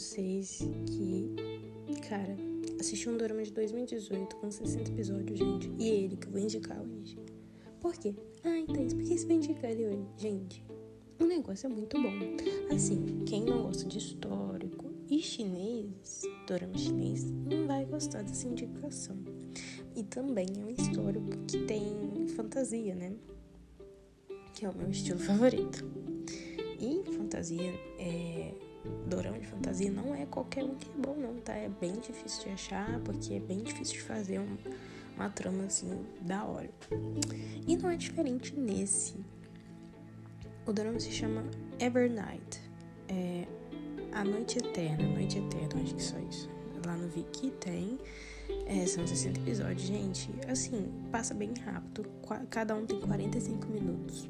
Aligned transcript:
vocês 0.00 0.60
que, 0.86 2.00
cara, 2.08 2.34
assisti 2.80 3.06
um 3.06 3.18
dorama 3.18 3.42
de 3.42 3.52
2018 3.52 4.34
com 4.36 4.50
60 4.50 4.90
episódios, 4.92 5.38
gente. 5.38 5.70
E 5.78 5.88
ele 5.88 6.16
que 6.16 6.26
eu 6.26 6.32
vou 6.32 6.40
indicar 6.40 6.80
hoje. 6.80 7.18
Por 7.82 7.92
quê? 7.94 8.14
Ai, 8.42 8.64
Thaís, 8.64 8.94
por 8.94 9.02
que 9.04 9.18
você 9.18 9.26
vai 9.26 9.36
indicar 9.36 9.70
ele 9.70 9.88
hoje? 9.88 10.06
Gente, 10.16 10.64
o 11.18 11.26
negócio 11.26 11.66
é 11.66 11.68
muito 11.68 12.00
bom. 12.00 12.12
Assim, 12.74 13.24
quem 13.26 13.44
não 13.44 13.64
gosta 13.64 13.84
de 13.84 13.98
histórico 13.98 14.86
e 15.10 15.20
chinês, 15.20 16.22
dorama 16.46 16.78
chinês, 16.78 17.30
não 17.30 17.66
vai 17.66 17.84
gostar 17.84 18.22
dessa 18.22 18.48
indicação. 18.48 19.18
E 19.94 20.02
também 20.04 20.46
é 20.62 20.64
um 20.64 20.70
histórico 20.70 21.36
que 21.46 21.58
tem 21.66 22.26
fantasia, 22.28 22.94
né? 22.94 23.12
Que 24.54 24.64
é 24.64 24.70
o 24.70 24.74
meu 24.74 24.88
estilo 24.90 25.18
favorito. 25.18 25.84
E 26.78 27.04
fantasia, 27.12 27.74
é, 27.98 28.54
dorama 29.06 29.38
de 29.38 29.46
fantasia 29.46 29.90
não 29.90 30.14
é 30.14 30.26
qualquer 30.26 30.64
um 30.64 30.74
que 30.74 30.88
é 30.88 31.02
bom, 31.02 31.14
não, 31.16 31.34
tá? 31.36 31.54
É 31.54 31.68
bem 31.68 31.92
difícil 31.92 32.44
de 32.44 32.50
achar, 32.50 33.00
porque 33.00 33.34
é 33.34 33.40
bem 33.40 33.58
difícil 33.62 33.94
de 33.94 34.02
fazer 34.02 34.38
um, 34.38 34.56
uma 35.16 35.28
trama 35.28 35.64
assim 35.64 36.04
da 36.22 36.44
hora. 36.44 36.70
E 37.66 37.76
não 37.76 37.90
é 37.90 37.96
diferente 37.96 38.54
nesse. 38.58 39.14
O 40.66 40.72
drama 40.72 40.98
se 41.00 41.10
chama 41.10 41.44
Evernight. 41.78 42.60
É 43.08 43.46
A 44.12 44.24
Noite 44.24 44.58
Eterna, 44.58 45.06
Noite 45.08 45.38
Eterna, 45.38 45.82
acho 45.82 45.94
que 45.94 46.02
só 46.02 46.18
isso. 46.30 46.48
Lá 46.86 46.96
no 46.96 47.08
Viki 47.08 47.50
tem. 47.60 47.98
É, 48.66 48.86
são 48.86 49.06
60 49.06 49.40
episódios, 49.40 49.82
gente. 49.82 50.30
Assim, 50.48 50.90
passa 51.10 51.34
bem 51.34 51.52
rápido. 51.64 52.08
Cada 52.48 52.74
um 52.74 52.86
tem 52.86 53.00
45 53.00 53.66
minutos. 53.66 54.28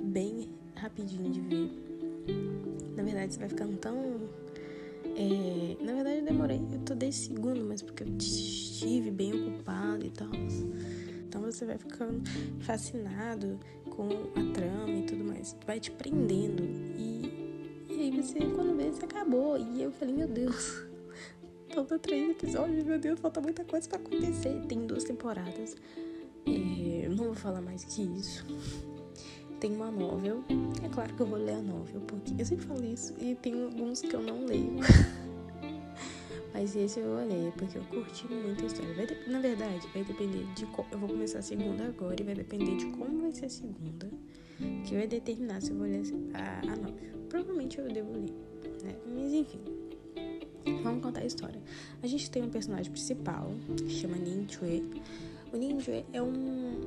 Bem 0.00 0.50
rapidinho 0.74 1.30
de 1.30 1.40
ver. 1.40 2.87
Na 2.98 3.04
verdade, 3.04 3.32
você 3.32 3.38
vai 3.38 3.48
ficando 3.48 3.76
tão. 3.76 3.96
É, 5.16 5.84
na 5.84 5.94
verdade, 5.94 6.18
eu 6.18 6.24
demorei. 6.24 6.60
Eu 6.72 6.80
tô 6.80 6.96
10 6.96 7.14
segundos, 7.14 7.62
mas 7.62 7.80
porque 7.80 8.02
eu 8.02 8.08
estive 8.18 9.12
bem 9.12 9.32
ocupado 9.32 10.04
e 10.04 10.10
tal. 10.10 10.28
Então 11.28 11.40
você 11.42 11.64
vai 11.64 11.78
ficando 11.78 12.20
fascinado 12.58 13.60
com 13.88 14.08
a 14.08 14.52
trama 14.52 14.90
e 14.90 15.02
tudo 15.04 15.22
mais. 15.22 15.56
Vai 15.64 15.78
te 15.78 15.92
prendendo. 15.92 16.64
E, 16.96 17.86
e 17.88 18.00
aí 18.00 18.10
você, 18.10 18.40
quando 18.40 18.76
vê, 18.76 18.90
você 18.90 19.04
acabou. 19.04 19.56
E 19.56 19.80
eu 19.80 19.92
falei, 19.92 20.16
meu 20.16 20.26
Deus. 20.26 20.84
Falta 21.72 22.00
três 22.00 22.30
episódios, 22.30 22.82
meu 22.82 22.98
Deus, 22.98 23.20
falta 23.20 23.40
muita 23.40 23.62
coisa 23.62 23.88
pra 23.88 23.98
acontecer. 23.98 24.60
Tem 24.66 24.86
duas 24.86 25.04
temporadas. 25.04 25.76
É, 26.46 27.08
não 27.08 27.26
vou 27.26 27.34
falar 27.34 27.60
mais 27.60 27.84
que 27.84 28.02
isso 28.02 28.44
tem 29.58 29.74
uma 29.74 29.90
novel. 29.90 30.44
É 30.82 30.88
claro 30.88 31.12
que 31.14 31.20
eu 31.20 31.26
vou 31.26 31.38
ler 31.38 31.54
a 31.54 31.62
novel, 31.62 32.00
porque 32.02 32.34
eu 32.38 32.44
sempre 32.44 32.66
falo 32.66 32.84
isso 32.84 33.14
e 33.20 33.34
tem 33.34 33.62
alguns 33.62 34.00
que 34.00 34.14
eu 34.14 34.22
não 34.22 34.44
leio. 34.44 34.76
Mas 36.54 36.74
esse 36.74 37.00
eu 37.00 37.06
vou 37.06 37.26
ler, 37.26 37.52
porque 37.56 37.78
eu 37.78 37.82
curti 37.84 38.26
muito 38.32 38.64
a 38.64 38.66
história. 38.66 38.94
Vai 38.94 39.06
de... 39.06 39.30
Na 39.30 39.40
verdade, 39.40 39.86
vai 39.92 40.02
depender 40.02 40.44
de. 40.54 40.66
Eu 40.90 40.98
vou 40.98 41.08
começar 41.08 41.40
a 41.40 41.42
segunda 41.42 41.84
agora 41.84 42.16
e 42.18 42.24
vai 42.24 42.34
depender 42.34 42.76
de 42.76 42.86
como 42.86 43.20
vai 43.20 43.32
ser 43.32 43.46
a 43.46 43.48
segunda, 43.48 44.08
que 44.84 44.94
vai 44.94 45.06
determinar 45.06 45.60
se 45.60 45.70
eu 45.70 45.76
vou 45.76 45.86
ler 45.86 46.02
a, 46.34 46.72
a 46.72 46.76
novel. 46.76 47.18
Provavelmente 47.28 47.78
eu 47.78 47.88
devo 47.88 48.12
ler, 48.12 48.32
né? 48.82 48.96
Mas 49.06 49.32
enfim. 49.32 49.60
Vamos 50.82 51.02
contar 51.02 51.20
a 51.20 51.26
história. 51.26 51.60
A 52.02 52.06
gente 52.06 52.30
tem 52.30 52.42
um 52.42 52.50
personagem 52.50 52.90
principal, 52.90 53.50
que 53.76 53.88
chama 53.90 54.16
Nin 54.16 54.46
Chue. 54.48 54.84
O 55.52 55.56
Nin 55.56 55.80
Chue 55.80 56.04
é 56.12 56.22
um 56.22 56.80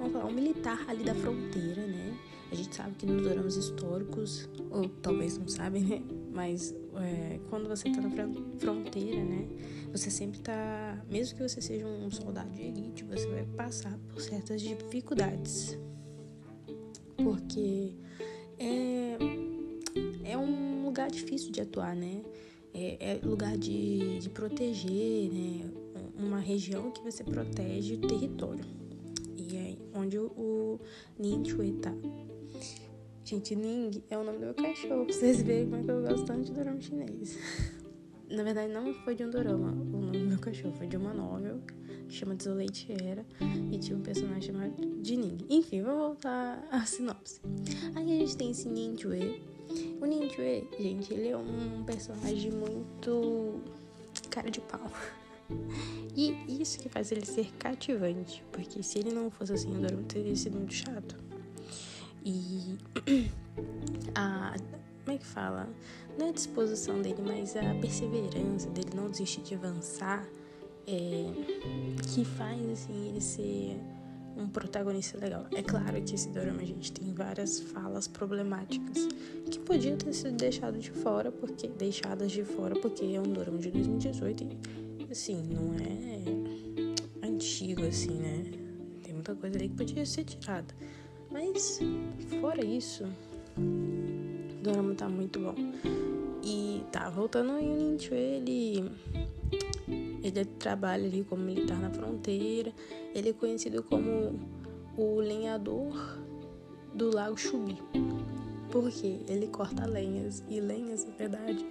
vamos 0.00 0.12
falar, 0.14 0.24
um 0.24 0.32
militar 0.32 0.84
ali 0.88 1.04
da 1.04 1.14
fronteira, 1.14 1.86
né? 1.86 2.16
A 2.50 2.54
gente 2.54 2.74
sabe 2.74 2.96
que 2.96 3.06
nos 3.06 3.22
doramas 3.22 3.54
históricos, 3.54 4.48
ou 4.70 4.88
talvez 4.88 5.38
não 5.38 5.46
sabem, 5.46 5.84
né? 5.84 6.02
Mas 6.32 6.74
é, 6.96 7.38
quando 7.48 7.68
você 7.68 7.90
tá 7.92 8.00
na 8.00 8.10
fronteira, 8.58 9.22
né? 9.22 9.46
Você 9.92 10.10
sempre 10.10 10.40
tá. 10.40 11.04
Mesmo 11.08 11.36
que 11.36 11.48
você 11.48 11.60
seja 11.60 11.86
um 11.86 12.10
soldado 12.10 12.50
de 12.50 12.62
elite, 12.62 13.04
você 13.04 13.26
vai 13.28 13.44
passar 13.44 13.96
por 14.08 14.20
certas 14.20 14.62
dificuldades. 14.62 15.78
Porque 17.16 17.92
é, 18.58 19.16
é 20.24 20.36
um 20.36 20.84
lugar 20.84 21.10
difícil 21.10 21.52
de 21.52 21.60
atuar, 21.60 21.94
né? 21.94 22.22
É, 22.72 23.12
é 23.12 23.20
lugar 23.22 23.56
de, 23.58 24.18
de 24.18 24.30
proteger, 24.30 25.30
né? 25.30 25.70
Uma 26.18 26.38
região 26.38 26.90
que 26.90 27.02
você 27.02 27.22
protege 27.22 27.94
o 27.94 27.98
território 27.98 28.64
onde 29.94 30.18
o 30.18 30.78
Ning 31.18 31.48
Chui 31.48 31.72
tá. 31.72 31.92
Gente, 33.24 33.54
Ning 33.54 34.02
é 34.10 34.18
o 34.18 34.24
nome 34.24 34.38
do 34.38 34.44
meu 34.46 34.54
cachorro, 34.54 35.04
pra 35.04 35.14
vocês 35.14 35.42
verem 35.42 35.64
como 35.64 35.76
é 35.76 35.84
que 35.84 35.90
eu 35.90 36.02
gosto 36.02 36.26
tanto 36.26 36.44
de 36.44 36.52
dorama 36.52 36.80
chinês. 36.80 37.38
Na 38.28 38.42
verdade, 38.42 38.72
não 38.72 38.94
foi 39.04 39.14
de 39.14 39.24
um 39.24 39.30
dorama, 39.30 39.70
o 39.70 40.00
nome 40.00 40.18
do 40.18 40.26
meu 40.26 40.38
cachorro 40.38 40.74
foi 40.74 40.86
de 40.86 40.96
uma 40.96 41.12
novel 41.12 41.60
que 42.08 42.14
chama 42.14 42.34
Desolate 42.34 42.92
Era 42.92 43.24
e 43.72 43.78
tinha 43.78 43.96
um 43.96 44.02
personagem 44.02 44.52
chamado 44.52 44.74
de 45.00 45.16
Ning. 45.16 45.38
Enfim, 45.48 45.82
vou 45.82 45.96
voltar 45.96 46.66
à 46.70 46.84
sinopse. 46.84 47.40
Aí 47.94 48.16
a 48.16 48.18
gente 48.18 48.36
tem 48.36 48.50
esse 48.50 48.68
Ning 48.68 48.96
Chui. 48.96 49.42
O 50.00 50.06
Ning 50.06 50.28
Chui, 50.30 50.66
gente, 50.78 51.12
ele 51.14 51.28
é 51.28 51.36
um 51.36 51.84
personagem 51.84 52.50
muito 52.50 53.60
cara 54.28 54.50
de 54.50 54.60
pau. 54.60 54.90
E 56.16 56.60
isso 56.60 56.78
que 56.78 56.88
faz 56.88 57.12
ele 57.12 57.24
ser 57.24 57.52
cativante, 57.58 58.44
porque 58.50 58.82
se 58.82 58.98
ele 58.98 59.12
não 59.12 59.30
fosse 59.30 59.52
assim, 59.52 59.76
o 59.76 59.80
Dorama 59.80 60.02
teria 60.02 60.34
sido 60.34 60.56
muito 60.56 60.74
chato. 60.74 61.16
E 62.24 62.76
a. 64.14 64.54
Como 65.04 65.16
é 65.16 65.18
que 65.18 65.26
fala? 65.26 65.68
Não 66.18 66.26
é 66.26 66.28
a 66.28 66.32
disposição 66.32 67.00
dele, 67.00 67.22
mas 67.26 67.56
a 67.56 67.74
perseverança 67.80 68.68
dele 68.70 68.90
não 68.94 69.08
desistir 69.08 69.40
de 69.40 69.54
avançar 69.54 70.28
é, 70.86 71.26
que 72.12 72.24
faz 72.24 72.68
assim, 72.68 73.08
ele 73.08 73.20
ser 73.20 73.80
um 74.36 74.48
protagonista 74.48 75.18
legal. 75.18 75.46
É 75.52 75.62
claro 75.62 76.00
que 76.02 76.14
esse 76.14 76.28
dorama, 76.28 76.64
gente, 76.64 76.92
tem 76.92 77.12
várias 77.12 77.60
falas 77.60 78.08
problemáticas 78.08 79.08
que 79.50 79.58
podiam 79.58 79.96
ter 79.96 80.12
sido 80.12 80.36
deixadas 80.36 80.82
de 80.82 80.90
fora, 80.90 81.30
porque 81.30 81.68
deixadas 81.68 82.30
de 82.32 82.44
fora 82.44 82.74
porque 82.78 83.04
é 83.04 83.20
um 83.20 83.32
dorama 83.32 83.58
de 83.58 83.70
2018 83.70 84.44
e 84.44 84.46
assim, 85.10 85.42
não 85.42 85.74
é 85.74 87.26
antigo 87.26 87.84
assim, 87.84 88.14
né? 88.14 88.44
Tem 89.02 89.12
muita 89.12 89.34
coisa 89.34 89.56
ali 89.56 89.68
que 89.68 89.76
podia 89.76 90.06
ser 90.06 90.24
tirada. 90.24 90.74
Mas, 91.30 91.80
fora 92.40 92.64
isso, 92.64 93.04
o 93.56 94.62
drama 94.62 94.94
tá 94.94 95.08
muito 95.08 95.40
bom. 95.40 95.54
E 96.42 96.82
tá, 96.90 97.08
voltando 97.10 97.58
em 97.58 97.74
Ninchu, 97.74 98.14
ele. 98.14 98.90
Ele 100.22 100.44
trabalha 100.58 101.06
ali 101.06 101.24
como 101.24 101.42
militar 101.42 101.78
na 101.80 101.90
fronteira. 101.90 102.72
Ele 103.14 103.30
é 103.30 103.32
conhecido 103.32 103.82
como 103.82 104.38
o 104.96 105.20
lenhador 105.20 106.18
do 106.94 107.14
Lago 107.14 107.36
Chubi. 107.36 107.78
Porque 108.70 109.20
ele 109.28 109.48
corta 109.48 109.86
lenhas. 109.86 110.44
E 110.48 110.60
lenhas, 110.60 111.04
na 111.04 111.14
verdade, 111.14 111.66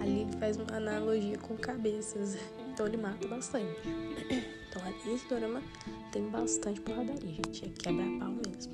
ali 0.00 0.22
ele 0.22 0.32
faz 0.38 0.56
uma 0.56 0.76
analogia 0.76 1.38
com 1.38 1.56
cabeças. 1.56 2.36
Então 2.74 2.88
ele 2.88 2.96
mata 2.96 3.26
bastante. 3.28 3.80
Então 4.74 5.14
esse 5.14 5.28
dorama 5.28 5.62
tem 6.10 6.28
bastante 6.30 6.80
porradaria, 6.80 7.30
gente. 7.30 7.64
É 7.64 7.68
quebra 7.68 8.04
pau 8.18 8.34
mesmo. 8.44 8.72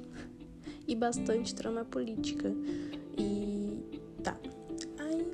E 0.89 0.97
bastante 0.97 1.55
trama 1.55 1.85
política. 1.85 2.51
E 3.19 4.01
tá. 4.23 4.35
Aí 4.99 5.31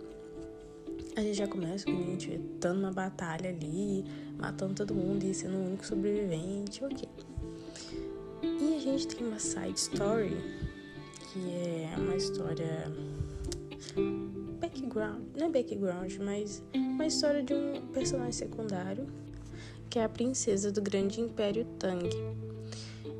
a 1.14 1.20
gente 1.20 1.34
já 1.34 1.46
começa 1.46 1.84
com 1.84 1.92
a 1.92 2.02
gente 2.02 2.32
estando 2.32 2.80
numa 2.80 2.90
batalha 2.90 3.50
ali, 3.50 4.04
matando 4.36 4.74
todo 4.74 4.92
mundo 4.92 5.22
e 5.22 5.32
sendo 5.32 5.56
o 5.56 5.66
único 5.66 5.86
sobrevivente, 5.86 6.84
ok. 6.84 7.08
E 8.42 8.76
a 8.76 8.80
gente 8.80 9.06
tem 9.06 9.24
uma 9.24 9.38
side 9.38 9.78
story, 9.78 10.36
que 11.32 11.38
é 11.48 11.94
uma 11.96 12.16
história 12.16 12.92
background, 14.58 15.22
não 15.36 15.46
é 15.46 15.50
background, 15.50 16.12
mas 16.16 16.60
uma 16.96 17.06
história 17.06 17.42
de 17.42 17.52
um 17.52 17.86
personagem 17.88 18.32
secundário, 18.32 19.06
que 19.90 19.98
é 19.98 20.04
a 20.04 20.08
princesa 20.08 20.72
do 20.72 20.80
grande 20.80 21.20
império 21.20 21.66
Tang. 21.78 22.08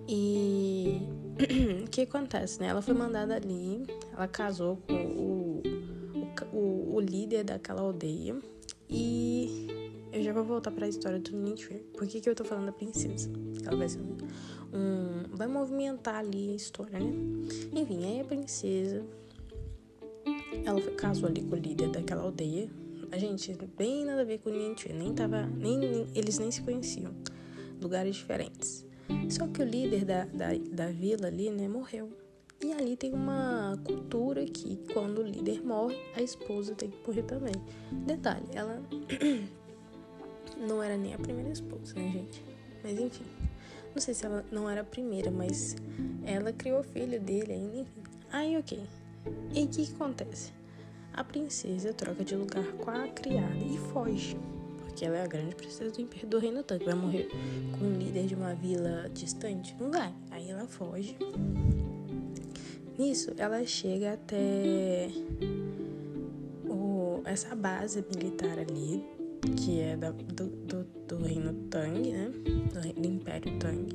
E 0.08 1.02
o 1.84 1.90
que 1.90 2.00
acontece, 2.00 2.58
né? 2.58 2.68
Ela 2.68 2.80
foi 2.80 2.94
mandada 2.94 3.36
ali, 3.36 3.86
ela 4.14 4.26
casou 4.26 4.78
com 4.88 4.94
o, 4.94 5.62
o, 6.54 6.94
o 6.94 7.00
líder 7.00 7.44
daquela 7.44 7.82
aldeia 7.82 8.36
e 8.88 9.68
eu 10.10 10.22
já 10.22 10.32
vou 10.32 10.42
voltar 10.42 10.70
para 10.70 10.86
a 10.86 10.88
história 10.88 11.18
do 11.18 11.36
Nietzsche. 11.36 11.74
Por 11.98 12.06
que, 12.06 12.22
que 12.22 12.30
eu 12.30 12.34
tô 12.34 12.44
falando 12.44 12.66
da 12.66 12.72
princesa? 12.72 13.30
Ela 13.62 13.76
vai 13.76 13.90
ser 13.90 14.00
um, 14.00 14.16
um, 14.72 15.36
vai 15.36 15.46
movimentar 15.46 16.16
ali 16.16 16.52
a 16.52 16.54
história, 16.54 16.98
né? 16.98 17.12
Enfim, 17.74 18.06
aí 18.06 18.20
a 18.20 18.24
princesa 18.24 19.04
ela 20.64 20.80
casou 20.92 21.28
ali 21.28 21.42
com 21.42 21.56
o 21.56 21.58
líder 21.58 21.90
daquela 21.90 22.22
aldeia. 22.22 22.70
A 23.10 23.18
gente, 23.18 23.56
bem 23.76 24.04
nada 24.04 24.22
a 24.22 24.24
ver 24.24 24.38
com 24.38 24.50
Nietzsche, 24.50 24.92
nem 24.92 25.14
tava, 25.14 25.46
nem, 25.46 25.78
nem, 25.78 26.06
eles 26.14 26.38
nem 26.38 26.50
se 26.50 26.60
conheciam. 26.62 27.14
Lugares 27.80 28.16
diferentes. 28.16 28.86
Só 29.28 29.46
que 29.46 29.62
o 29.62 29.64
líder 29.64 30.04
da, 30.04 30.24
da, 30.24 30.48
da 30.72 30.86
vila 30.90 31.28
ali, 31.28 31.50
né, 31.50 31.68
morreu. 31.68 32.10
E 32.62 32.72
ali 32.72 32.96
tem 32.96 33.12
uma 33.12 33.78
cultura 33.84 34.44
que 34.46 34.76
quando 34.92 35.18
o 35.18 35.22
líder 35.22 35.62
morre, 35.64 35.96
a 36.14 36.22
esposa 36.22 36.74
tem 36.74 36.90
que 36.90 37.06
morrer 37.06 37.22
também. 37.22 37.54
Detalhe, 38.06 38.46
ela 38.54 38.82
não 40.56 40.82
era 40.82 40.96
nem 40.96 41.14
a 41.14 41.18
primeira 41.18 41.50
esposa, 41.50 41.94
né, 41.94 42.10
gente? 42.10 42.42
Mas 42.82 42.98
enfim. 42.98 43.24
Não 43.94 44.00
sei 44.00 44.14
se 44.14 44.26
ela 44.26 44.44
não 44.50 44.68
era 44.68 44.80
a 44.80 44.84
primeira, 44.84 45.30
mas 45.30 45.76
ela 46.24 46.52
criou 46.52 46.80
o 46.80 46.84
filho 46.84 47.20
dele 47.20 47.52
ainda, 47.52 47.76
enfim. 47.78 48.02
Aí, 48.30 48.56
ok. 48.56 48.80
E 49.54 49.64
o 49.64 49.68
que, 49.68 49.86
que 49.86 49.94
acontece? 49.94 50.55
A 51.16 51.24
princesa 51.24 51.94
troca 51.94 52.22
de 52.22 52.36
lugar 52.36 52.66
com 52.72 52.90
a 52.90 53.08
criada 53.08 53.56
e 53.56 53.78
foge. 53.90 54.36
Porque 54.76 55.02
ela 55.02 55.16
é 55.16 55.24
a 55.24 55.26
grande 55.26 55.54
princesa 55.54 55.90
do, 55.90 56.26
do 56.26 56.38
Reino 56.38 56.62
Tanque. 56.62 56.84
Vai 56.84 56.94
morrer 56.94 57.30
com 57.78 57.86
um 57.86 57.98
líder 57.98 58.26
de 58.26 58.34
uma 58.34 58.54
vila 58.54 59.08
distante? 59.14 59.74
Não 59.80 59.90
vai. 59.90 60.12
Aí 60.30 60.50
ela 60.50 60.66
foge. 60.66 61.16
Nisso, 62.98 63.32
ela 63.38 63.64
chega 63.64 64.12
até 64.12 65.08
o, 66.68 67.22
essa 67.24 67.54
base 67.54 68.04
militar 68.14 68.58
ali, 68.58 69.02
que 69.56 69.80
é 69.80 69.96
da, 69.96 70.10
do, 70.10 70.46
do, 70.46 70.84
do, 71.08 71.16
reino 71.16 71.54
Tang, 71.70 72.10
né? 72.10 72.30
Do, 72.72 73.00
do, 73.00 73.08
Império 73.08 73.58
Tang. 73.58 73.88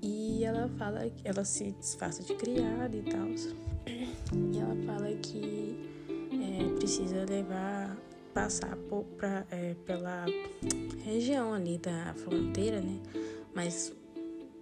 E 0.00 0.44
ela 0.44 0.68
fala 0.78 1.10
ela 1.24 1.44
se 1.44 1.72
disfarça 1.72 2.22
de 2.22 2.34
criada 2.34 2.96
e 2.96 3.02
tal. 3.02 3.28
E 3.86 4.58
ela 4.58 4.76
fala 4.84 5.12
que 5.16 5.91
precisa 6.70 7.24
levar, 7.28 7.96
passar 8.34 8.76
por, 8.88 9.04
pra, 9.16 9.44
é, 9.50 9.74
pela 9.86 10.26
região 11.04 11.52
ali 11.52 11.78
da 11.78 12.14
fronteira, 12.14 12.80
né? 12.80 12.98
Mas 13.54 13.92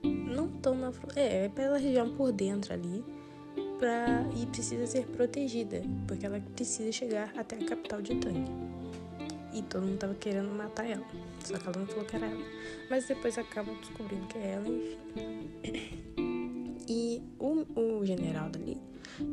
não 0.02 0.48
tão 0.48 0.74
na 0.74 0.92
é, 1.16 1.44
é 1.44 1.48
pela 1.48 1.78
região 1.78 2.14
por 2.14 2.32
dentro 2.32 2.72
ali 2.72 3.04
pra, 3.78 4.26
e 4.36 4.46
precisa 4.46 4.86
ser 4.86 5.06
protegida, 5.06 5.82
porque 6.06 6.26
ela 6.26 6.40
precisa 6.54 6.92
chegar 6.92 7.32
até 7.36 7.56
a 7.56 7.64
capital 7.64 8.00
de 8.02 8.14
Tang. 8.16 8.44
E 9.52 9.62
todo 9.62 9.84
mundo 9.84 9.98
tava 9.98 10.14
querendo 10.14 10.50
matar 10.54 10.88
ela, 10.88 11.04
só 11.44 11.58
que 11.58 11.66
ela 11.66 11.78
não 11.78 11.86
falou 11.86 12.04
que 12.04 12.16
era 12.16 12.26
ela. 12.26 12.44
Mas 12.88 13.06
depois 13.06 13.36
acabam 13.36 13.74
descobrindo 13.80 14.26
que 14.26 14.38
é 14.38 14.52
ela, 14.52 14.68
enfim. 14.68 16.00
E 16.92 17.22
o, 17.38 17.64
o 17.78 18.04
general 18.04 18.50
dali 18.50 18.76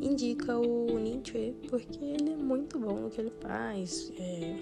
indica 0.00 0.58
o 0.58 0.98
Nietzsche 0.98 1.54
porque 1.68 2.04
ele 2.04 2.32
é 2.32 2.36
muito 2.36 2.78
bom 2.78 3.00
no 3.00 3.10
que 3.10 3.20
ele 3.20 3.32
faz. 3.40 4.12
É... 4.18 4.56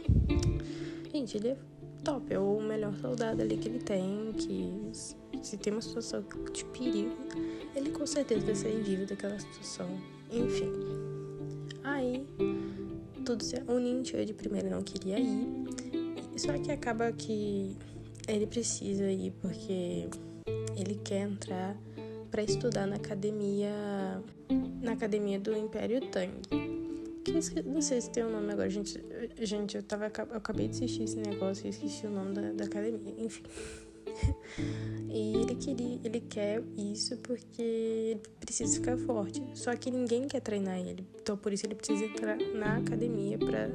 Gente, 1.13 1.37
ele 1.37 1.49
é 1.49 1.57
top, 2.05 2.33
é 2.33 2.39
o 2.39 2.61
melhor 2.61 2.95
soldado 2.97 3.43
ali 3.43 3.57
que 3.57 3.69
ele 3.69 3.81
tem, 3.81 4.33
que 4.37 4.91
se 5.43 5.57
tem 5.57 5.73
uma 5.73 5.83
situação 5.83 6.25
de 6.53 6.65
perigo, 6.67 7.17
ele 7.75 7.91
com 7.91 8.07
certeza 8.07 8.45
vai 8.45 8.55
sair 8.55 8.83
vivo 8.83 9.07
daquela 9.07 9.39
situação. 9.39 9.89
Enfim. 10.31 10.73
Aí, 11.83 12.27
tudo 13.25 13.43
certo. 13.43 13.73
O 13.73 13.79
Ninja 13.79 14.25
de 14.25 14.35
primeiro 14.35 14.71
não 14.71 14.83
queria 14.83 15.19
ir. 15.19 15.67
Só 16.37 16.53
que 16.59 16.71
acaba 16.71 17.11
que 17.13 17.77
ele 18.29 18.47
precisa 18.47 19.11
ir 19.11 19.33
porque 19.41 20.09
ele 20.77 21.01
quer 21.03 21.23
entrar 21.23 21.77
para 22.31 22.43
estudar 22.43 22.87
na 22.87 22.97
academia 22.97 23.73
na 24.87 24.93
academia 24.93 25.39
do 25.39 25.55
Império 25.55 26.01
Tang. 26.09 26.33
Que 27.25 27.63
não 27.63 27.83
sei 27.83 28.01
se 28.01 28.09
tem 28.11 28.23
o 28.23 28.29
um 28.29 28.31
nome 28.31 28.53
agora, 28.53 28.71
gente. 28.71 29.03
Gente, 29.41 29.77
eu 29.77 29.83
tava 29.83 30.07
eu 30.07 30.37
acabei 30.37 30.69
de 30.69 30.77
assistir 30.77 31.03
esse 31.03 31.17
negócio 31.17 31.67
e 31.67 31.71
esqueci 31.71 32.07
o 32.07 32.11
nome 32.11 32.35
da, 32.35 32.53
da 32.53 32.65
academia. 32.65 33.15
Enfim. 33.19 33.43
E 35.09 35.37
ele 35.37 35.55
queria, 35.55 35.99
ele 36.05 36.21
quer 36.21 36.63
isso 36.77 37.17
porque 37.19 37.63
ele 37.63 38.21
precisa 38.39 38.75
ficar 38.75 38.97
forte. 38.99 39.43
Só 39.55 39.75
que 39.75 39.91
ninguém 39.91 40.27
quer 40.29 40.41
treinar 40.41 40.79
ele. 40.79 41.07
Então 41.21 41.37
por 41.37 41.53
isso 41.53 41.67
ele 41.67 41.75
precisa 41.75 42.05
entrar 42.05 42.37
na 42.37 42.77
academia 42.77 43.39
para 43.39 43.71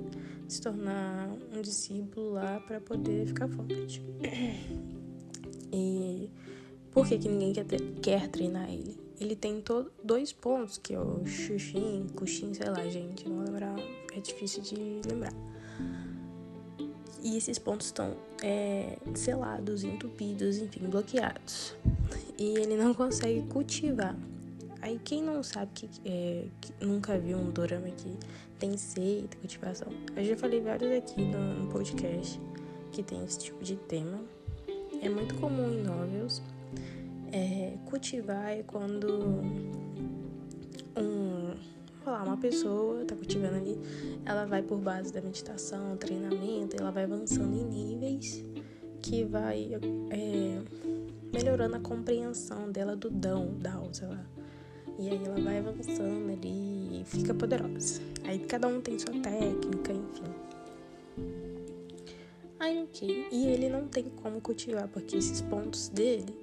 se 0.48 0.62
tornar 0.62 1.30
um 1.56 1.62
discípulo 1.62 2.34
lá 2.34 2.60
para 2.60 2.80
poder 2.80 3.28
ficar 3.28 3.48
forte. 3.48 4.02
E 5.74 6.30
por 6.92 7.08
que, 7.08 7.18
que 7.18 7.30
ninguém 7.30 7.54
quer, 7.54 7.66
quer 8.02 8.28
treinar 8.28 8.70
ele? 8.70 8.98
Ele 9.22 9.36
tem 9.36 9.64
dois 10.04 10.34
pontos, 10.34 10.78
que 10.78 10.94
é 10.94 11.00
o 11.00 11.26
Xuxin, 11.26 12.08
Cuxin, 12.16 12.54
sei 12.54 12.70
lá, 12.70 12.84
gente, 12.90 13.30
não 13.30 13.38
vou 13.38 13.46
lembrar, 13.46 13.76
é 14.14 14.20
difícil 14.20 14.62
de 14.64 14.76
lembrar 15.08 15.34
e 17.24 17.38
esses 17.38 17.60
pontos 17.60 17.88
estão 17.88 18.16
é, 18.44 18.98
selados, 19.14 19.84
entupidos, 19.84 20.58
enfim, 20.58 20.88
bloqueados. 20.88 21.76
E 22.38 22.58
ele 22.58 22.76
não 22.76 22.94
consegue 22.94 23.44
cultivar. 23.44 24.16
Aí 24.82 25.00
quem 25.04 25.22
não 25.22 25.44
sabe 25.44 25.72
que, 25.74 25.90
é, 26.04 26.46
que 26.60 26.74
nunca 26.84 27.18
viu 27.18 27.38
um 27.38 27.52
dorama 27.52 27.88
que 27.90 28.18
tem 28.58 28.76
seita, 28.78 29.38
cultivação. 29.38 29.88
Eu 30.16 30.24
já 30.24 30.36
falei 30.36 30.60
vários 30.62 30.92
aqui 30.92 31.22
no, 31.22 31.54
no 31.64 31.72
podcast 31.72 32.40
que 32.92 33.04
tem 33.04 33.24
esse 33.24 33.40
tipo 33.40 33.64
de 33.64 33.76
tema. 33.76 34.20
É 35.02 35.08
muito 35.08 35.36
comum 35.36 35.72
em 35.72 35.84
novels. 35.84 36.42
É, 37.32 37.78
cultivar 37.86 38.52
é 38.52 38.64
quando 38.64 39.08
um 40.98 41.56
uma 42.06 42.38
pessoa 42.38 43.06
tá 43.06 43.16
cultivando 43.16 43.56
ali, 43.56 43.80
ela 44.26 44.46
vai 44.46 44.62
por 44.62 44.78
base 44.78 45.14
da 45.14 45.22
meditação, 45.22 45.96
treinamento, 45.98 46.76
ela 46.80 46.92
vai 46.92 47.04
avançando 47.04 47.56
em 47.56 47.64
níveis 47.64 48.44
que 49.02 49.24
vai 49.24 49.72
é, 50.10 50.62
melhorando 51.34 51.76
a 51.76 51.80
compreensão 51.80 52.72
dela 52.72 52.96
do 52.96 53.10
dão, 53.10 53.58
da 53.60 53.82
sei 53.92 54.08
lá. 54.08 54.26
E 55.00 55.10
aí 55.10 55.22
ela 55.26 55.42
vai 55.42 55.58
avançando 55.58 56.32
ali 56.32 57.02
e 57.02 57.04
fica 57.06 57.34
poderosa. 57.34 58.02
Aí 58.24 58.40
cada 58.40 58.68
um 58.68 58.80
tem 58.82 59.00
sua 59.00 59.14
técnica, 59.14 59.92
enfim. 59.92 60.24
Aí 62.60 62.84
ok. 62.84 63.28
E 63.32 63.48
ele 63.48 63.70
não 63.70 63.88
tem 63.88 64.04
como 64.04 64.40
cultivar, 64.40 64.88
porque 64.88 65.18
esses 65.18 65.42
pontos 65.42 65.90
dele 65.90 66.36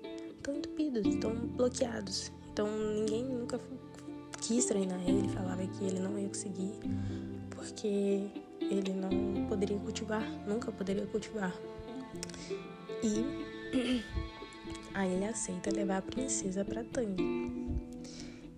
estão 0.49 0.55
entupidos, 0.55 1.07
estão 1.07 1.35
bloqueados. 1.35 2.33
Então 2.53 2.67
ninguém 2.67 3.25
nunca 3.25 3.61
quis 4.41 4.65
treinar 4.65 5.01
ele, 5.07 5.29
falava 5.29 5.67
que 5.67 5.85
ele 5.85 6.01
não 6.01 6.19
ia 6.19 6.29
conseguir, 6.29 6.73
porque 7.51 8.29
ele 8.61 8.93
não 8.93 9.47
poderia 9.47 9.79
cultivar, 9.79 10.25
nunca 10.47 10.73
poderia 10.73 11.07
cultivar. 11.07 11.55
E 13.03 14.03
aí 14.95 15.13
ele 15.13 15.27
aceita 15.27 15.71
levar 15.71 15.99
a 15.99 16.03
princesa 16.03 16.65
para 16.65 16.85
Tang. 16.85 17.17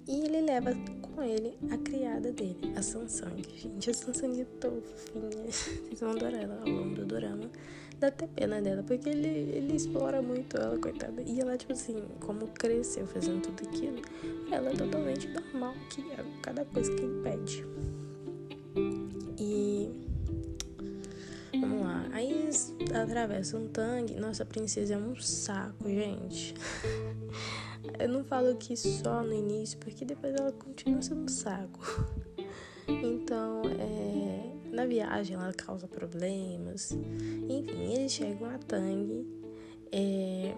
E 0.09 0.25
ele 0.25 0.41
leva 0.41 0.75
com 1.21 1.25
ele 1.25 1.59
a 1.71 1.77
criada 1.77 2.33
dele, 2.33 2.73
a 2.75 2.81
Sansang. 2.81 3.43
Gente, 3.55 3.91
a 3.91 3.95
Sansang 3.95 4.41
é 4.41 4.47
tão 4.59 4.81
fofinha. 4.81 5.45
Vocês 5.53 6.01
vão 6.01 6.13
adorar 6.13 6.43
ela 6.43 6.59
ao 6.63 6.67
longo 6.67 6.95
do 6.95 7.05
drama. 7.05 7.51
Dá 7.99 8.07
até 8.07 8.27
pena 8.27 8.63
dela, 8.63 8.83
porque 8.83 9.11
ele, 9.11 9.29
ele 9.29 9.77
explora 9.77 10.23
muito 10.23 10.57
ela, 10.57 10.79
coitada. 10.79 11.21
E 11.21 11.39
ela, 11.39 11.59
tipo 11.59 11.75
assim, 11.75 12.03
como 12.21 12.49
cresceu 12.49 13.07
fazendo 13.07 13.43
tudo 13.43 13.69
aquilo, 13.69 14.01
ela 14.51 14.71
é 14.71 14.73
totalmente 14.75 15.29
normal, 15.29 15.75
que 15.91 16.01
é 16.11 16.25
cada 16.41 16.65
coisa 16.65 16.91
que 16.91 17.03
ele 17.03 17.23
pede. 17.23 17.67
E. 19.39 19.91
Vamos 21.53 21.83
lá. 21.83 22.09
Aí 22.13 22.33
eles 22.33 22.75
atravessam 22.95 23.65
um 23.65 23.69
tangue. 23.69 24.15
Nossa, 24.15 24.45
a 24.45 24.47
princesa 24.47 24.95
é 24.95 24.97
um 24.97 25.15
saco, 25.17 25.87
gente. 25.87 26.55
Eu 27.99 28.09
não 28.09 28.25
falo 28.25 28.57
que 28.57 28.77
só 28.77 29.23
no 29.23 29.33
início, 29.33 29.79
porque 29.79 30.05
depois 30.05 30.35
ela 30.35 30.53
continua 30.53 31.03
sendo 31.03 31.23
um 31.23 31.29
saco. 31.29 31.81
Então, 33.03 33.63
é, 33.79 34.53
na 34.75 34.85
viagem 34.85 35.37
ela 35.37 35.53
causa 35.53 35.87
problemas. 35.87 36.91
Enfim, 37.49 37.93
eles 37.93 38.11
chegam 38.11 38.51
a 38.51 38.59
Tang. 38.59 39.25
É, 39.93 40.53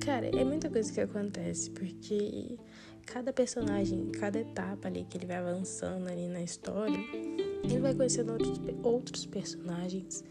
cara, 0.00 0.28
é 0.28 0.44
muita 0.44 0.70
coisa 0.70 0.90
que 0.90 1.00
acontece, 1.00 1.70
porque 1.70 2.56
cada 3.06 3.32
personagem, 3.32 4.10
cada 4.12 4.38
etapa 4.40 4.88
ali 4.88 5.04
que 5.04 5.18
ele 5.18 5.26
vai 5.26 5.36
avançando 5.36 6.08
ali 6.08 6.28
na 6.28 6.42
história, 6.42 6.98
ele 7.62 7.80
vai 7.80 7.94
conhecendo 7.94 8.32
outros, 8.32 8.60
outros 8.82 9.26
personagens 9.26 10.24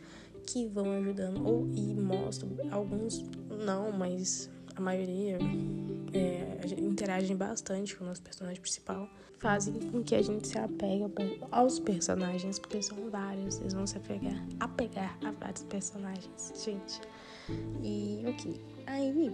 que 0.46 0.68
vão 0.68 0.92
ajudando 0.94 1.46
ou 1.46 1.68
e 1.74 1.94
mostram 1.94 2.50
alguns 2.72 3.24
não, 3.64 3.92
mas 3.92 4.50
a 4.76 4.82
maioria 4.82 5.38
é, 6.14 6.52
interagem 6.78 7.36
bastante 7.36 7.96
com 7.96 8.04
o 8.04 8.08
nosso 8.08 8.22
personagem 8.22 8.62
principal, 8.62 9.10
fazem 9.38 9.74
com 9.74 10.04
que 10.04 10.14
a 10.14 10.22
gente 10.22 10.48
se 10.48 10.58
apegue 10.58 11.06
aos 11.50 11.80
personagens, 11.80 12.60
porque 12.60 12.82
são 12.82 13.10
vários, 13.10 13.60
eles 13.60 13.74
vão 13.74 13.88
se 13.88 13.98
apegar, 13.98 14.46
apegar 14.60 15.18
a 15.24 15.32
vários 15.32 15.64
personagens, 15.64 16.54
gente. 16.64 17.02
E 17.84 18.24
ok, 18.28 18.62
aí 18.86 19.34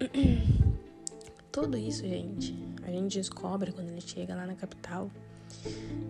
tudo 1.50 1.76
isso, 1.76 2.02
gente, 2.06 2.54
a 2.84 2.90
gente 2.90 3.18
descobre 3.18 3.72
quando 3.72 3.88
ele 3.88 4.00
chega 4.00 4.34
lá 4.34 4.46
na 4.46 4.54
capital, 4.54 5.10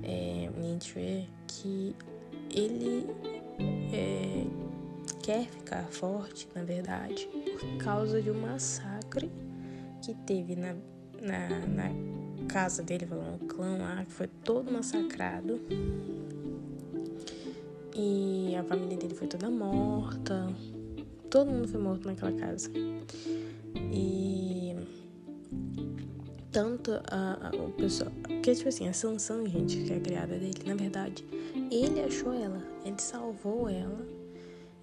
é, 0.02 0.50
Nietzsche, 0.58 1.26
que 1.46 1.96
ele 2.54 3.06
é, 3.92 4.44
quer 5.22 5.46
ficar 5.46 5.84
forte, 5.84 6.46
na 6.54 6.62
verdade, 6.62 7.28
causa 7.78 8.20
de 8.20 8.30
um 8.30 8.40
massacre 8.40 9.30
que 10.02 10.14
teve 10.14 10.56
na, 10.56 10.74
na, 11.20 11.66
na 11.66 12.46
casa 12.48 12.82
dele, 12.82 13.06
o 13.06 13.46
clã 13.46 13.78
lá, 13.78 14.04
que 14.04 14.12
foi 14.12 14.26
todo 14.26 14.70
massacrado. 14.72 15.60
E 17.94 18.54
a 18.56 18.64
família 18.64 18.96
dele 18.96 19.14
foi 19.14 19.26
toda 19.26 19.50
morta. 19.50 20.48
Todo 21.28 21.50
mundo 21.50 21.68
foi 21.68 21.80
morto 21.80 22.06
naquela 22.06 22.32
casa. 22.32 22.70
E 23.92 24.74
tanto 26.50 26.92
a, 27.08 27.48
a, 27.48 27.56
o 27.56 27.70
pessoal. 27.72 28.10
Porque, 28.22 28.54
tipo 28.54 28.68
assim, 28.68 28.88
a 28.88 28.92
Sansão, 28.92 29.46
gente, 29.46 29.82
que 29.82 29.92
é 29.92 29.96
a 29.96 30.00
criada 30.00 30.38
dele, 30.38 30.62
na 30.66 30.74
verdade, 30.74 31.24
ele 31.70 32.00
achou 32.00 32.32
ela. 32.32 32.62
Ele 32.84 32.98
salvou 32.98 33.68
ela 33.68 34.19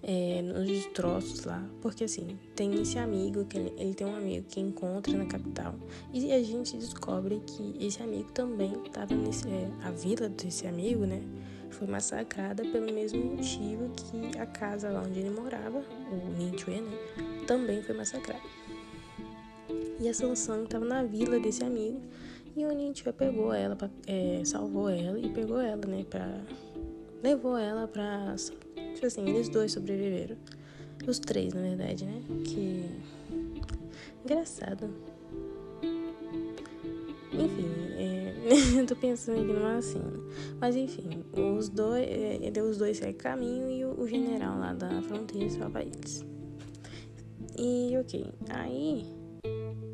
é, 0.08 0.40
nos 0.40 0.66
destroços 0.66 1.44
lá. 1.44 1.62
Porque, 1.82 2.04
assim, 2.04 2.38
tem 2.56 2.80
esse 2.80 2.98
amigo, 2.98 3.44
que 3.44 3.58
ele, 3.58 3.74
ele, 3.76 3.94
tem 3.94 4.06
um 4.06 4.16
amigo 4.16 4.46
que 4.48 4.58
encontra 4.58 5.12
na 5.12 5.26
capital. 5.26 5.74
E 6.14 6.32
a 6.32 6.42
gente 6.42 6.78
descobre 6.78 7.42
que 7.46 7.76
esse 7.78 8.02
amigo 8.02 8.32
também 8.32 8.72
estava 8.86 9.14
nesse. 9.14 9.46
É, 9.46 9.68
a 9.82 9.90
vila 9.90 10.30
desse 10.30 10.66
amigo, 10.66 11.04
né? 11.04 11.20
Foi 11.68 11.86
massacrada 11.86 12.64
pelo 12.64 12.90
mesmo 12.92 13.22
motivo 13.22 13.90
que 13.90 14.38
a 14.38 14.46
casa 14.46 14.90
lá 14.90 15.02
onde 15.02 15.20
ele 15.20 15.30
morava, 15.30 15.78
o 15.78 16.38
Ninchue, 16.38 16.80
né? 16.80 16.90
Também 17.46 17.82
foi 17.82 17.94
massacrada. 17.94 18.40
E 20.00 20.08
a 20.08 20.14
Sansang 20.14 20.64
estava 20.64 20.86
na 20.86 21.02
vila 21.02 21.38
desse 21.38 21.62
amigo. 21.62 22.00
E 22.56 22.64
o 22.64 22.72
Ninchue 22.72 23.12
pegou 23.12 23.52
ela, 23.52 23.76
pra, 23.76 23.90
é, 24.06 24.40
salvou 24.44 24.88
ela 24.88 25.18
e 25.18 25.28
pegou 25.28 25.60
ela, 25.60 25.86
né? 25.86 26.06
Pra, 26.08 26.40
levou 27.22 27.58
ela 27.58 27.86
pra. 27.86 28.34
Tipo 28.98 29.06
assim, 29.06 29.28
eles 29.28 29.48
dois 29.48 29.70
sobreviveram. 29.70 30.36
Os 31.06 31.20
três, 31.20 31.54
na 31.54 31.60
verdade, 31.60 32.04
né? 32.04 32.20
Que. 32.44 32.84
Engraçado. 34.24 34.90
Enfim, 37.32 37.68
é, 37.96 38.82
tô 38.88 38.96
pensando 38.96 39.40
aqui 39.40 39.52
numa 39.52 39.80
cena. 39.80 40.18
Mas 40.60 40.74
enfim, 40.74 41.24
os 41.32 41.68
dois, 41.68 42.04
é, 42.04 42.60
os 42.60 42.76
dois 42.76 42.96
seguem 42.96 43.14
caminho 43.14 43.70
e 43.70 43.84
o, 43.84 44.00
o, 44.00 44.08
general 44.08 44.58
lá 44.58 44.72
da 44.72 45.00
fronteira 45.02 45.48
salva 45.48 45.80
eles. 45.80 46.26
E 47.56 47.96
ok, 48.00 48.26
aí 48.48 49.06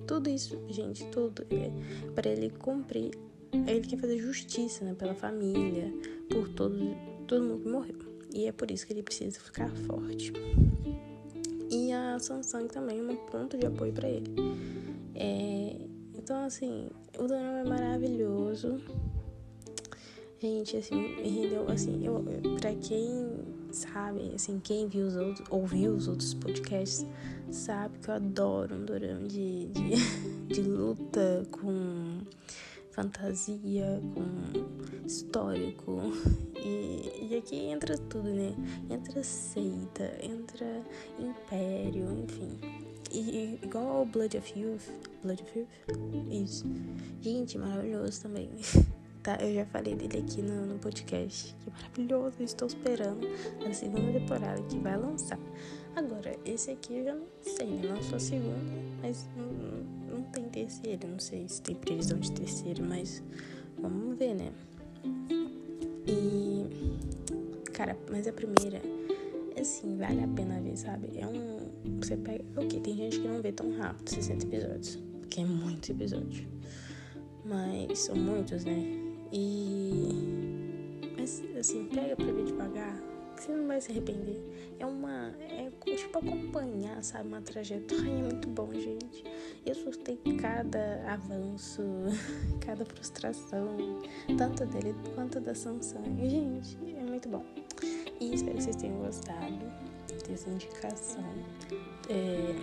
tudo 0.07 0.31
isso, 0.31 0.59
gente, 0.71 1.05
tudo 1.09 1.45
é 1.51 1.71
para 2.15 2.31
ele 2.31 2.49
cumprir. 2.49 3.11
Ele 3.53 3.87
quer 3.87 3.99
fazer 3.99 4.17
justiça, 4.17 4.83
né, 4.83 4.95
pela 4.95 5.15
família, 5.15 5.93
por 6.31 6.49
todo, 6.49 6.79
todo 7.27 7.45
mundo 7.45 7.63
que 7.63 7.69
morreu. 7.69 8.13
E 8.35 8.47
é 8.47 8.53
por 8.53 8.69
isso 8.69 8.85
que 8.85 8.93
ele 8.93 9.03
precisa 9.03 9.38
ficar 9.38 9.71
forte. 9.87 10.33
E 11.71 11.93
a 11.93 12.19
Sansang 12.19 12.67
também 12.67 12.99
é 12.99 13.03
um 13.03 13.17
ponto 13.17 13.57
de 13.57 13.64
apoio 13.64 13.93
para 13.93 14.09
ele. 14.09 14.35
É, 15.14 15.76
então, 16.19 16.45
assim, 16.45 16.88
o 17.17 17.29
drama 17.29 17.61
é 17.61 17.64
maravilhoso. 17.64 18.81
Gente, 20.41 20.76
assim, 20.76 21.14
rendeu, 21.23 21.71
assim, 21.71 22.05
eu, 22.05 22.25
pra 22.61 22.75
quem 22.75 23.38
sabe, 23.71 24.33
assim, 24.35 24.61
quem 24.62 24.88
viu 24.88 25.07
os 25.07 25.17
outros, 25.17 25.49
ouviu 25.49 25.93
os 25.93 26.09
outros 26.09 26.35
podcasts, 26.35 27.07
sabe 27.50 27.99
que 28.00 28.09
eu 28.09 28.14
adoro 28.14 28.75
um 28.75 28.85
dorama 28.85 29.29
de, 29.29 29.67
de, 29.69 30.50
de 30.53 30.61
luta 30.61 31.47
com 31.53 32.19
fantasia, 32.95 34.01
com 34.15 35.07
histórico. 35.07 36.01
E, 36.57 37.29
e 37.31 37.37
aqui 37.37 37.57
entra 37.67 37.99
tudo, 37.99 38.29
né? 38.31 38.55
Entra 38.89 39.23
seita, 39.23 40.17
entra 40.23 40.83
império, 41.19 42.25
enfim. 42.25 42.59
E 43.13 43.59
igual 43.63 44.03
o 44.03 44.07
Blood 44.07 44.39
of 44.39 44.59
Youth. 44.59 44.91
Blood 45.23 45.43
of 45.43 45.59
Youth? 45.59 45.69
Isso. 46.31 46.65
Gente, 47.21 47.59
maravilhoso 47.59 48.23
também. 48.23 48.49
tá? 49.23 49.37
Eu 49.41 49.55
já 49.55 49.67
falei 49.67 49.95
dele 49.95 50.19
aqui 50.19 50.41
no, 50.41 50.67
no 50.67 50.79
podcast. 50.79 51.55
Que 51.61 51.71
maravilhoso, 51.71 52.43
estou 52.43 52.69
esperando 52.69 53.27
a 53.69 53.73
segunda 53.73 54.19
temporada 54.19 54.63
que 54.63 54.79
vai 54.79 54.97
lançar. 54.97 55.39
Agora, 55.97 56.37
esse 56.45 56.71
aqui 56.71 56.99
eu 56.99 57.05
já 57.05 57.15
não 57.15 57.27
sei, 57.41 57.67
né? 57.67 57.89
Lançou 57.89 58.17
a 58.17 58.21
segunda, 58.21 58.73
mas 59.01 59.29
não, 59.37 59.47
não 59.47 60.04
tem 60.35 60.49
terceiro. 60.49 61.09
Não 61.09 61.19
sei 61.19 61.49
se 61.49 61.62
tem 61.62 61.75
previsão 61.75 62.19
de 62.19 62.33
terceiro, 62.33 62.85
mas 62.85 63.23
vamos 63.79 64.19
ver, 64.19 64.35
né? 64.35 64.53
E. 66.07 66.67
Cara, 67.73 67.97
mas 68.11 68.26
a 68.26 68.33
primeira, 68.33 68.81
assim, 69.61 69.97
vale 69.97 70.23
a 70.23 70.29
pena 70.29 70.61
ver, 70.61 70.76
sabe? 70.76 71.09
É 71.17 71.26
um. 71.26 71.59
Você 72.00 72.17
pega. 72.17 72.45
Ok, 72.57 72.81
tem 72.81 72.97
gente 72.97 73.21
que 73.21 73.29
não 73.29 73.41
vê 73.41 73.53
tão 73.53 73.76
rápido 73.79 74.09
60 74.11 74.45
episódios. 74.47 74.99
Porque 75.21 75.41
é 75.41 75.45
muito 75.45 75.91
episódio. 75.91 76.47
Mas 77.45 77.99
são 78.00 78.17
muitos, 78.17 78.64
né? 78.64 78.83
E. 79.33 80.09
Mas 81.17 81.43
assim, 81.59 81.87
pega 81.87 82.17
pra 82.17 82.26
ver 82.26 82.45
devagar, 82.45 83.00
que 83.37 83.43
você 83.43 83.53
não 83.53 83.67
vai 83.67 83.81
se 83.81 83.91
arrepender. 83.91 84.41
É 84.79 84.87
uma. 84.87 85.35
É 85.41 85.71
tipo 85.97 86.19
acompanhar, 86.19 87.03
sabe? 87.03 87.29
Uma 87.29 87.41
trajetória. 87.41 88.03
é 88.11 88.23
muito 88.23 88.49
bom, 88.49 88.73
gente. 88.73 89.25
Eu 89.66 89.75
surtei 89.75 90.18
cada 90.40 91.02
avanço, 91.11 91.83
cada 92.61 92.85
frustração, 92.85 93.76
tanto 94.37 94.66
dele 94.66 94.94
quanto 95.14 95.40
da 95.40 95.54
Samsung. 95.54 96.28
Gente, 96.28 96.76
é 96.94 97.02
muito 97.02 97.28
bom. 97.30 97.44
E 98.21 98.35
espero 98.35 98.56
que 98.56 98.62
vocês 98.62 98.76
tenham 98.76 98.99
gostado 98.99 99.59
dessa 100.28 100.50
indicação. 100.50 101.25
É... 102.11 102.54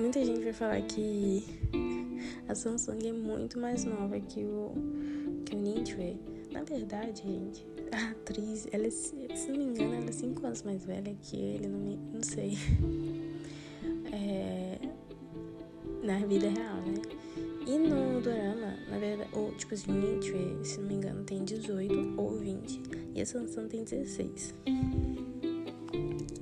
Muita 0.00 0.24
gente 0.24 0.42
vai 0.42 0.52
falar 0.52 0.82
que 0.82 1.44
a 2.48 2.54
Samsung 2.54 3.08
é 3.08 3.12
muito 3.12 3.58
mais 3.58 3.84
nova 3.84 4.18
que 4.18 4.44
o, 4.44 4.72
que 5.44 5.54
o 5.54 5.58
Ninja. 5.58 5.96
Na 6.50 6.64
verdade, 6.64 7.22
gente, 7.22 7.66
a 7.92 8.10
atriz, 8.10 8.66
ela 8.72 8.86
é, 8.86 8.90
se 8.90 9.14
não 9.48 9.58
me 9.58 9.64
engano, 9.64 9.94
ela 9.94 10.08
é 10.08 10.12
5 10.12 10.44
anos 10.44 10.62
mais 10.62 10.84
velha 10.84 11.14
que 11.22 11.36
ele, 11.36 11.68
não, 11.68 11.78
me, 11.78 11.96
não 11.96 12.22
sei. 12.22 12.56
Na 16.08 16.16
vida 16.20 16.48
real, 16.48 16.76
né? 16.86 17.02
E 17.66 17.78
no 17.78 18.22
drama, 18.22 18.74
na 18.88 18.98
verdade, 18.98 19.28
ou, 19.34 19.52
tipo 19.52 19.74
assim, 19.74 19.92
Ninja, 19.92 20.64
se 20.64 20.80
não 20.80 20.88
me 20.88 20.94
engano, 20.94 21.22
tem 21.22 21.44
18 21.44 22.14
ou 22.16 22.38
20. 22.38 22.80
E 23.14 23.20
a 23.20 23.26
Samsung 23.26 23.68
tem 23.68 23.84
16. 23.84 24.54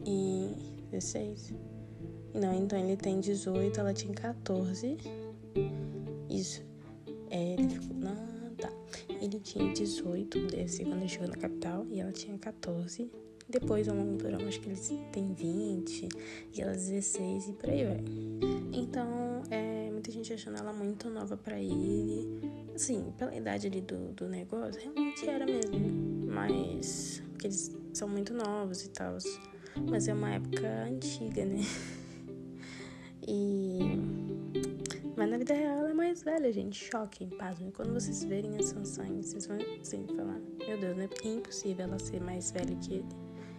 E. 0.06 0.54
16? 0.92 1.52
Não, 2.32 2.54
então 2.54 2.78
ele 2.78 2.96
tem 2.96 3.18
18, 3.18 3.80
ela 3.80 3.92
tinha 3.92 4.14
14. 4.14 4.98
Isso. 6.30 6.62
É, 7.28 7.54
ele 7.54 7.68
ficou. 7.68 7.96
Não, 7.96 8.54
tá. 8.56 8.70
Ele 9.20 9.40
tinha 9.40 9.72
18 9.72 10.46
desse 10.46 10.84
quando 10.84 11.00
ele 11.00 11.08
chegou 11.08 11.26
na 11.26 11.36
capital 11.36 11.84
e 11.90 11.98
ela 11.98 12.12
tinha 12.12 12.38
14. 12.38 13.10
Depois, 13.48 13.88
ao 13.88 13.96
longo 13.96 14.12
do 14.12 14.18
programa, 14.18 14.46
acho 14.46 14.60
que 14.60 14.68
eles 14.68 14.92
têm 15.10 15.32
20 15.32 16.08
e 16.54 16.62
ela 16.62 16.70
16 16.70 17.48
e 17.48 17.52
por 17.52 17.68
aí 17.68 17.84
vai. 17.84 18.04
Então, 18.72 19.35
é, 19.50 19.90
muita 19.90 20.10
gente 20.10 20.32
achando 20.32 20.58
ela 20.58 20.72
muito 20.72 21.08
nova 21.10 21.36
pra 21.36 21.60
ele. 21.60 22.40
Assim, 22.74 23.12
pela 23.16 23.34
idade 23.34 23.66
ali 23.66 23.80
do, 23.80 24.12
do 24.12 24.28
negócio, 24.28 24.80
realmente 24.80 25.28
era 25.28 25.46
mesmo. 25.46 26.26
Mas. 26.26 27.22
Porque 27.30 27.46
eles 27.46 27.76
são 27.92 28.08
muito 28.08 28.34
novos 28.34 28.84
e 28.84 28.90
tal. 28.90 29.16
Mas 29.88 30.08
é 30.08 30.14
uma 30.14 30.34
época 30.34 30.66
antiga, 30.84 31.44
né? 31.44 31.60
E. 33.28 33.80
Mas 35.16 35.30
na 35.30 35.38
vida 35.38 35.52
real 35.52 35.78
ela 35.78 35.90
é 35.90 35.94
mais 35.94 36.22
velha, 36.22 36.52
gente. 36.52 36.88
Choque, 36.90 37.26
pasmem. 37.36 37.72
Quando 37.72 37.92
vocês 37.92 38.22
verem 38.22 38.56
a 38.56 38.62
Samsung, 38.62 39.20
vocês 39.20 39.46
vão 39.46 39.58
assim 39.80 40.06
falar: 40.14 40.40
Meu 40.58 40.78
Deus, 40.78 40.96
não 40.96 41.02
é 41.04 41.08
impossível 41.24 41.86
ela 41.86 41.98
ser 41.98 42.20
mais 42.20 42.52
velha 42.52 42.76
que 42.76 42.94
ele. 42.94 43.08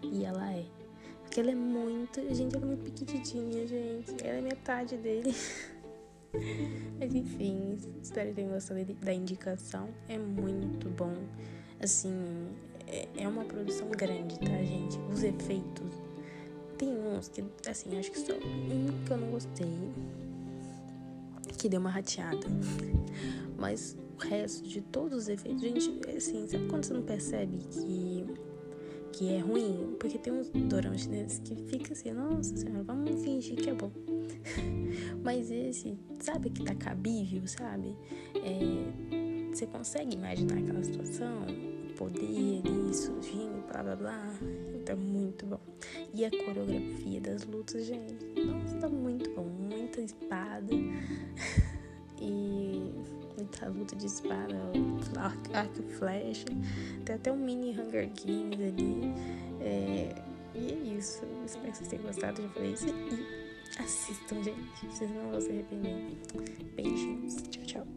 E 0.03 0.23
ela 0.23 0.53
é. 0.53 0.65
Porque 1.23 1.41
ela 1.41 1.51
é 1.51 1.55
muito. 1.55 2.21
Gente, 2.33 2.55
ela 2.55 2.63
é 2.63 2.67
muito 2.67 2.83
pequititinha, 2.83 3.67
gente. 3.67 4.15
Ela 4.23 4.37
é 4.37 4.41
metade 4.41 4.95
dele. 4.95 5.35
Mas 6.99 7.13
enfim, 7.13 7.77
espero 8.01 8.29
que 8.29 8.35
tenham 8.35 8.51
gostado 8.51 8.83
da 9.01 9.13
indicação. 9.13 9.89
É 10.07 10.17
muito 10.17 10.89
bom. 10.89 11.13
Assim, 11.79 12.47
é, 12.87 13.07
é 13.17 13.27
uma 13.27 13.45
produção 13.45 13.89
grande, 13.89 14.39
tá, 14.39 14.63
gente? 14.63 14.97
Os 15.11 15.23
efeitos 15.23 16.07
tem 16.77 16.89
uns 16.89 17.27
que, 17.27 17.43
assim, 17.67 17.97
acho 17.97 18.11
que 18.11 18.19
só 18.19 18.33
um 18.33 19.05
que 19.05 19.11
eu 19.11 19.17
não 19.17 19.31
gostei, 19.31 19.67
que 21.57 21.67
deu 21.67 21.79
uma 21.79 21.89
rateada. 21.89 22.47
Mas 23.57 23.97
o 24.15 24.21
resto 24.21 24.67
de 24.67 24.81
todos 24.81 25.23
os 25.23 25.29
efeitos, 25.29 25.61
gente, 25.61 26.09
assim, 26.15 26.47
sabe 26.47 26.67
quando 26.67 26.85
você 26.85 26.93
não 26.93 27.01
percebe 27.01 27.57
que, 27.57 28.25
que 29.13 29.33
é 29.33 29.39
ruim? 29.39 29.95
Porque 29.99 30.17
tem 30.17 30.31
uns 30.31 30.49
doramas 30.49 31.01
chineses 31.01 31.39
que 31.39 31.55
fica 31.55 31.93
assim, 31.93 32.11
nossa 32.11 32.55
senhora, 32.55 32.83
vamos 32.83 33.23
fingir 33.23 33.55
que 33.55 33.69
é 33.69 33.73
bom. 33.73 33.91
Mas 35.23 35.51
esse, 35.51 35.97
sabe 36.19 36.49
que 36.49 36.63
tá 36.63 36.75
cabível, 36.75 37.45
sabe? 37.47 37.95
É, 38.35 39.47
você 39.53 39.65
consegue 39.65 40.15
imaginar 40.15 40.57
aquela 40.57 40.83
situação? 40.83 41.45
Poder, 41.97 42.61
isso, 42.89 43.07
surgindo, 43.07 43.65
blá 43.67 43.81
blá 43.81 43.95
blá. 43.95 44.33
Tá 44.85 44.95
muito 44.95 45.45
bom. 45.47 45.59
E 46.13 46.23
a 46.23 46.29
coreografia 46.29 47.19
das 47.19 47.43
lutas, 47.45 47.85
gente. 47.85 48.23
Nossa, 48.39 48.77
tá 48.77 48.87
muito 48.87 49.29
bom. 49.31 49.45
Muita 49.45 50.01
espada. 50.01 50.71
e 52.21 52.93
muita 53.35 53.67
luta 53.67 53.95
de 53.95 54.05
espada, 54.05 54.55
arco 55.53 55.81
e 55.81 55.93
flecha. 55.93 56.45
Tem 57.05 57.15
até 57.15 57.31
um 57.31 57.37
mini 57.37 57.71
Hunger 57.71 58.09
Games 58.09 58.59
ali. 58.59 59.13
É, 59.61 60.15
e 60.55 60.71
é 60.71 60.97
isso. 60.97 61.21
Espero 61.45 61.71
que 61.71 61.77
vocês 61.77 61.89
tenham 61.89 62.05
gostado. 62.05 62.41
Já 62.41 62.49
falei 62.49 62.73
isso. 62.73 62.87
E 62.87 63.46
Assistam, 63.79 64.43
gente. 64.43 64.85
Vocês 64.85 65.09
não 65.11 65.31
vão 65.31 65.41
se 65.41 65.49
arrepender. 65.49 66.17
Beijinhos. 66.75 67.35
Tchau, 67.49 67.63
tchau. 67.65 67.87